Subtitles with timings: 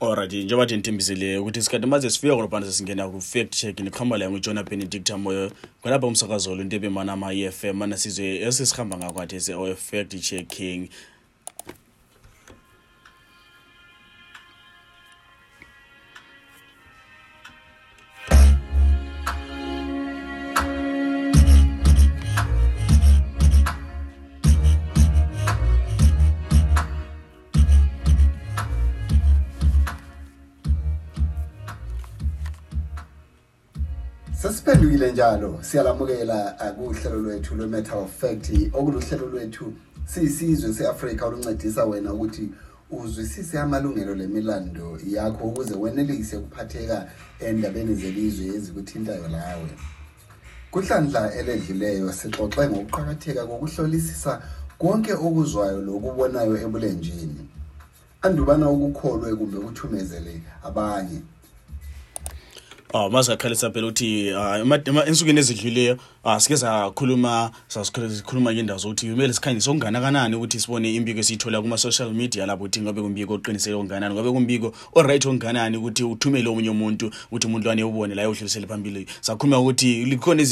[0.00, 4.62] olright njengoba nje ndithembisileyo ukuthi sikhathi maze sifika kolophana sesingena ku-fact check ndikuhamba layo ngujona
[4.68, 5.44] benedicta moyo
[5.80, 10.80] ngalapha umsakazolo into ebemanama-e f m manasizwe esisihamba ngakwathi se-o-fact checking
[34.46, 39.72] sesiphendukile njalo siyalamukela ah, kuhlelo lwethu lwe-matter of fact okuluhlelo lwethu
[40.04, 42.48] siyisizwe se-afrika oluncedisa wena ukuthi
[42.90, 47.06] uzwisise amalungelo lemilando yakho ukuze wenelise ukuphatheka
[47.40, 49.70] endabeni zelizwe ezikuthintayo lawe
[50.70, 54.32] kuhlandla eledluleyo sixoxe ngokuqakatheka kokuhlolisisa
[54.78, 57.40] konke okuzwayo lokubonayo ebulenjini
[58.22, 60.34] andubana ukukholwe kumbe kuthumezele
[60.68, 61.20] abanye
[62.98, 64.58] Ah, masakhalisa phela ukuthi ah,
[65.08, 65.94] ensukwini ezidlulileyo
[66.26, 72.46] asike ah, sakhuluma sasikhuluma ngendawo zokuthi kumele sikhanyise okunganakanani ukuthi sibone imbiko esiyithola kuma-social media
[72.46, 74.68] lapho ukuthi ngabe kumbiko oqinisele okunganani ngabe kumbiko
[74.98, 79.90] oright okunganani ukuthi uthumele omunye umuntu ukuthi umuntu lwane ubone layo udlulisele phambili sakhuluma ukuthi
[80.10, 80.42] likhona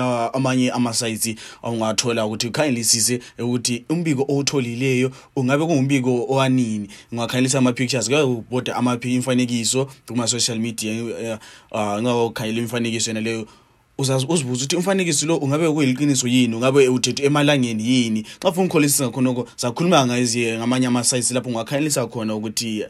[0.00, 8.76] ah, amanye ama-sites ungathola ukuthi ukhanyelisise ukuthi umbiko owutholileyo ungabe kungumbiko owanini ungakhanyelisa ama-pictures kuyakubhoda
[9.02, 10.92] imfanekiso kuma-social media
[11.72, 13.46] ungakukhanyela eh, ah, imfanekiso yena leyo
[14.10, 19.48] uzibuza ukuthi umfanekiso lo ungabe kuyiliqiniso yini ungabe uthethwe emalangeni yini xa funa ukholisisa khonoko
[19.56, 22.84] zakhuluma ngamanye amasayisi lapho ungakhanyelisa khona ukuthi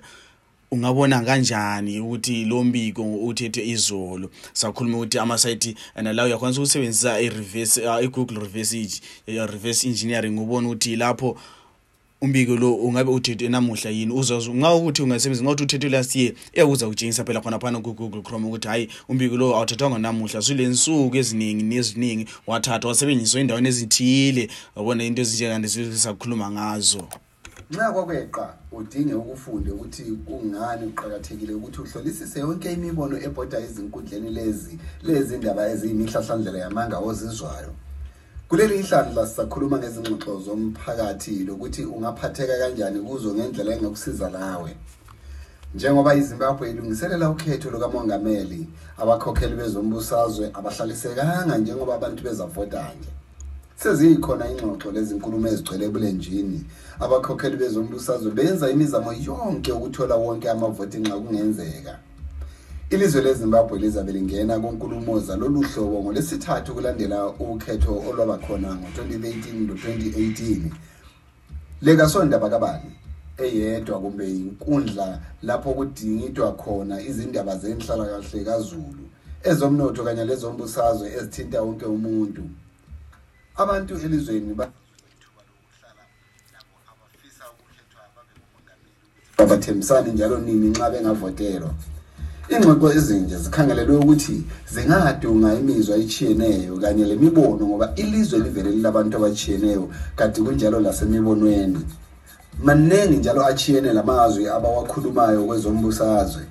[0.71, 8.41] ungabona kanjani ukuthi lo mbiko uthethwe izolo sakhuluma ukuthi amasayithi nalawo uyakhwanisa ukusebenzisa i-reverse i-google
[8.41, 9.01] reverse e-,
[9.37, 11.39] e-, reverse engineering ubona ukuthi lapho uh,
[12.23, 17.41] umbiko lo ungabe uthethe namuhla yini ungaukuthi ungasebenzi ngauthi uthethe last year eyakuza utshengisa phela
[17.43, 23.39] khonaphana ku-google chrome ukuthi hhayi umbiko lo awuthathwanga namuhla sule nsuku eziningi neziningi wathathwa wasebenziswa
[23.43, 24.43] endaweni ezithile
[24.77, 27.03] wabona into ezinjekandisakhuluma ngazo
[27.73, 28.45] nxa kwakweqa
[28.79, 34.75] udinge ukufunde ukuthi kungani kuqakathekile ukuthi uhlolisise yonke imibono ebhoda ezinkundleni lezi
[35.09, 37.73] lezi ndaba eziyimihlahlandlela yamanga ozizwayo
[38.53, 44.71] kuleli ihlandla sizakhuluma ngezingxoxo zomphakathi lokuthi ungaphatheka kanjani kuzo ngendlela engokusiza lawe
[45.75, 48.61] njengoba izimbabwe ilungiselela ukhetho lukamongameli
[49.03, 53.13] abakhokheli bezombusazwe abahlalisekanga njengoba abantu bezavota nje
[53.83, 56.59] seziyikhona ingxoxo lezinkulumo ezigcwele ebulenjini
[57.05, 61.95] abakhokheli bezombusazwe benza imizamo yonke ukuthola wonke amavoti nxa kungenzeka
[62.93, 70.63] ilizwe lezimbabwe lizabe lingena konkulumoza lolu hlobo ngolwesithathu kulandela ukhetho olwaba khona ngo-2013 lo-2018
[71.87, 72.91] lekasondaba kabani
[73.45, 75.09] eyedwa kumbe inkundla
[75.49, 79.05] lapho kudingidwa khona izindaba zenhlalakahle kazulu
[79.51, 82.43] ezomnotho kanye lezombusazwe ezithinta wonke umuntu
[83.63, 84.53] abantu elizweni
[89.43, 91.73] abathembisani njalo nini nxa bengavotelwa
[92.57, 94.37] ingxoxo ezintsha zikhangelelwe ukuthi
[94.73, 99.85] zingadunga imizwa ichiyeneyo kanye le mibono ngoba ilizwe livele lilabantu abachiyeneyo
[100.17, 101.81] kade kunjalo lasemibonweni
[102.67, 106.43] maningi njalo achiyene la mazwi abawakhulumayo kwezombusazwe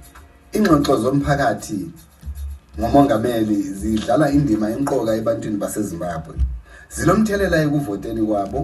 [0.57, 1.79] ingxoxo zomphakathi
[2.79, 6.35] ngomongameli zidlala indima emqoka ebantwini basezimbabwe
[6.95, 8.61] zilomthelela ekuvoteni kwabo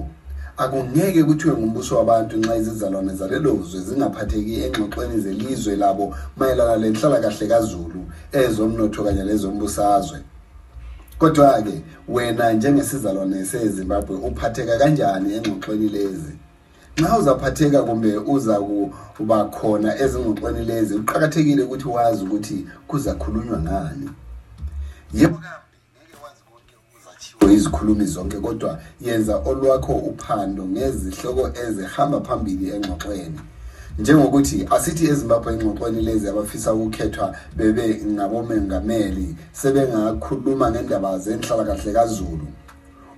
[0.59, 6.05] akungeke kuthiwe ngumbuso wabantu nxa izizalwane zalelo zwe zingaphatheki engxoxweni zelizwe labo
[6.37, 8.01] mayelana lenhlala kahle kazulu
[8.41, 10.19] ezomnotho kanye lezombusazwe
[11.21, 11.75] kodwa-ke
[12.13, 16.33] wena njengesizalwane sezimbabwe uphatheka kanjani engxoxweni lezi
[16.99, 18.55] nxa uzaphatheka kumbe uza
[19.17, 22.57] kuba khona ezingxoxweni lezi kuqakathekile ukuthi wazi ukuthi
[22.89, 24.07] kuzakhulunywa ngani
[25.17, 25.65] yebo yeah.
[27.51, 33.39] izikhulumi zonke kodwa yenza olwakho uphando ngezihloko ezihamba phambili engxoxweni
[33.99, 37.25] njengokuthi asithi ezimbabwe ingxoxweni lezi abafisa ukukhethwa
[37.57, 39.27] bebe ngabomengameli
[39.59, 42.47] sebengakhuluma ngendaba zenhlalakahle kazulu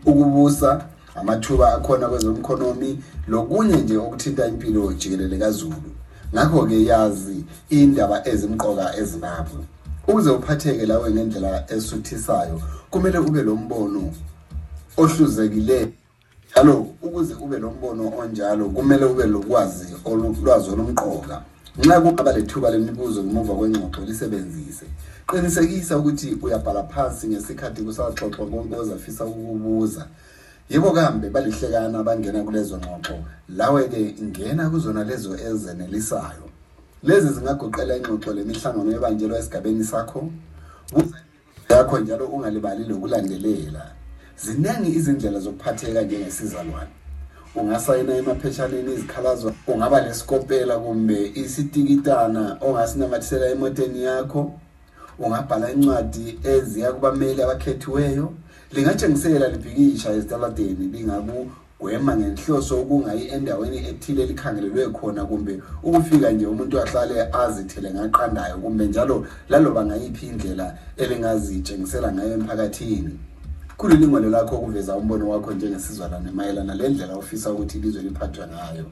[0.10, 0.72] ukubusa
[1.20, 2.92] amathuba akhona kwezomkhonomi
[3.32, 5.90] lokunye nje okuthinta impilo jikelele kazulu
[6.34, 7.38] ngakho-ke yazi
[7.80, 9.62] indaba ezimqoka ezimbabwe
[10.10, 12.62] ukuze uphatheke lawe ngendlela esuthisayo
[12.92, 14.02] kumele ube lombono
[14.98, 15.94] ohluzekile
[16.52, 21.38] njalo ukuze ube lombono onjalo kumele ube lokwazi olulwazi olumqoka
[21.80, 24.86] nxa kungaba lethuba lemibuzo ngemuva kwengxoxo lisebenzise
[25.30, 30.06] qinisekisa ukuthi uyabhala phansi ngesikhathi kusaxoxwa konke ozafisa ukubuza
[30.70, 33.16] yibo kambe balihlekana bangena kulezo ngxoxo
[33.58, 36.49] lawe-ke ngena kuzona lezo ezenelisayo
[37.08, 40.22] lezi zingagoqela ingxoxo lemihlangano yebanjelwa esigabeni sakho
[41.70, 43.84] yakho njalo ungalibali lokulandelela
[44.44, 46.94] ziningi izindlela zokuphatheka njengesizalwane
[47.60, 54.42] ungasayina emaphetshaneni izikhalazo ungaba lesikopela kumbe isitikitana ongasinamathisela emoteni yakho
[55.24, 58.26] ungabhala incwadi eziya kubameli abakhethiweyo
[58.74, 61.40] lingatshengisela libhikisha ezitaladeni lingaku
[61.80, 68.86] gwema ngenhloso ukungayi endaweni ethile elikhangelelwe khona kumbe ukufika nje umuntu ahlale azithele ngaqandayo kumbe
[68.88, 73.20] njalo laloba ngayiphi indlela elingazitshengisela ngayo emphakathini
[73.78, 78.86] kulilingolo lakho ukuveza umbono wakho njengesizwalwane mayelana le ndlela ofisa ukuthi ilizwe liphathwe ngayo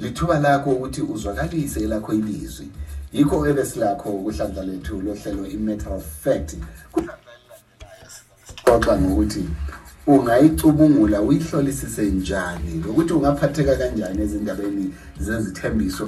[0.00, 2.68] lithuba lakho ukuthi uzwakalise elakho ilizwi
[3.12, 6.48] yikho ebe silakho kuhlandla lethu lohlelo i-matter of fact
[6.94, 9.44] kuxoxa ngokuthi
[10.06, 14.84] ungayicubungula uyihlolisise njani nokuthi ungaphatheka kanjani ezindabeni
[15.24, 16.04] zezithembiso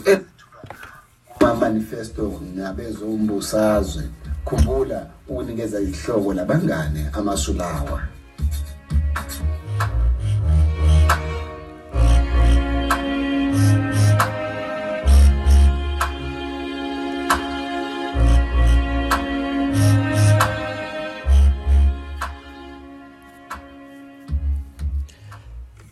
[1.61, 2.23] manifesto
[2.57, 4.03] ngabezombusazwe
[4.47, 4.99] khumbula
[5.31, 7.99] ukunikeza ihloko labangane amasulawa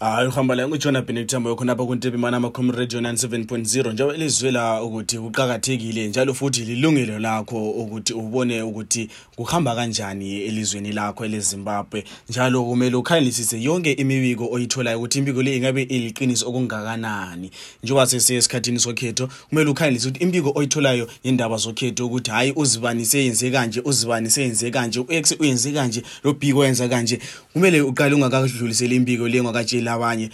[0.00, 6.08] hayi uhamba la ngujona benetambo yokhonapha kuntebe imane amacomrade yona 7.0 njalo elizwela ukuthi kuqakathekile
[6.08, 13.62] njalo futhi lilungelo lakho ukuthi ubone ukuthi kuhamba kanjani elizweni lakho elezimbabwe njalo kumele ukhanelisise
[13.62, 17.50] yonke imibiko oyitholayo ukuthi imbiko le ingabe iliqiniso okungakanani
[17.82, 23.50] njengoba sesiye esikhathini sokhetho kumele ukhanelise ukuthi imbiko oyitholayo yindaba zokhetho ukuthi hhayi uzibani seyenze
[23.50, 27.20] kanje uzibani seyenze kanje u-x uyenze kanje lo bhiko wenza kanje
[27.52, 30.30] kumele uqale ungakadluliseli imbiko le ngakatshela labanye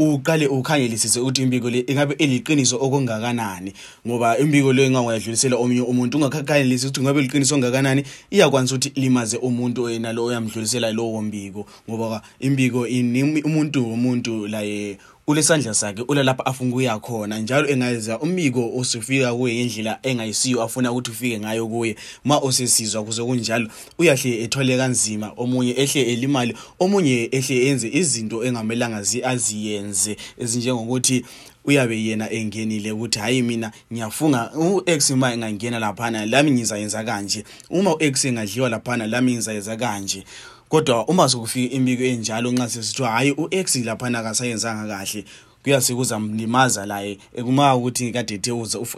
[0.00, 3.70] uqale ukhangelisise ukuthi imbiko le ingabe iliqiniso okungakanani
[4.06, 8.00] ngoba imbiko leyo ingangayadlulisela omunye umuntu ungakhakhanyelisi ukuthi ngabe liqiniso okungakanani
[8.30, 11.60] iyakwanisa ukuthi limaze umuntu oyenalo oyamdlulisela lowo mbiko
[11.90, 12.80] ngoba imbiko
[13.48, 19.98] umuntu womuntu laye ulesandla sakhe ulalapha afuna ukuya khona njalo engayeza umbiko osufika kuye indlela
[20.02, 26.00] engayisiyo afuna ukuthi ufike ngayo kuye ma osesizwa kuze kunjalo uyahle ethole kanzima omunye ehle
[26.12, 31.22] elimali omunye ehle enze izinto engamelanga aziyenze ezinjengokuthi
[31.64, 37.94] uyabe yena engenile ukuthi hayi mina ngiyafunga u-x uma engangena laphana lami ngizayenza kanje uma
[37.96, 40.24] u-x engadliwa laphana lami ngizayenza kanje
[40.68, 45.24] kodwa uma sokufika imbiko enjalo nxa sesithiwa hhayi u-x laphana akasayenzanga kahle
[45.62, 48.52] kuyasikuza mlimaza laye ekumaka ukuthi kade ethe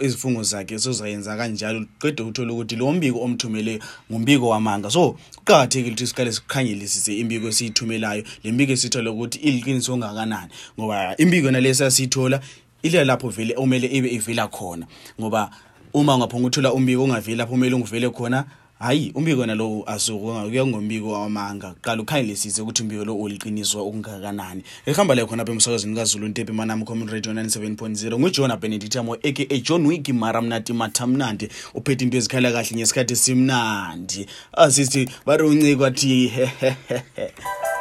[0.07, 3.75] izifungo zakhe sozayenza kanjalo qede uthole ukuthi lo mbiko omthumele
[4.11, 10.51] ngumbiko wamanga so kuqakathekile ukuthi siqale sikukhangelisise imbiko esiyithumelayo le mbiko esithola ukuthi iliqiniso ongakanani
[10.79, 12.41] ngoba imbiko nalesi asiyithola
[12.83, 14.87] ile lapho vele omele ibe ivela khona
[15.21, 15.51] ngoba
[15.95, 18.41] uma ungaphonga uthola umbiko ungaveli lapho kumele ungivele khona
[18.81, 25.53] hayi umbiko nalo asukuyangombiko wamanga kuqala ukhanyelesise ukuthi umbiko lo uliqiniswa okungakanani ehamba leyo khonapha
[25.53, 31.47] emsakazini kazuluntepi manami common radio 97.0 ngujona benedictamo aka john wick maramnati mathamnandi
[31.77, 37.80] uphethe into ezikhala kahle ngesikhathi simnandi asithi bari unciko athi hehehehe